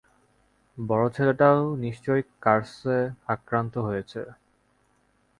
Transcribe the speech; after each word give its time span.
বড় 0.77 1.05
ছেলেটাও 1.15 1.59
নিশ্চয়ই 1.77 2.23
কার্সে 2.41 2.97
আক্রান্ত 3.27 3.73
হয়েছে। 3.87 4.21